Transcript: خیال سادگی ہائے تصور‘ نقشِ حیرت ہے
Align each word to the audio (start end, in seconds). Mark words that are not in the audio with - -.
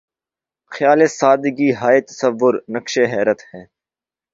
خیال 0.71 0.99
سادگی 1.19 1.69
ہائے 1.79 1.99
تصور‘ 2.01 2.53
نقشِ 2.69 2.93
حیرت 3.11 3.39
ہے 3.49 3.61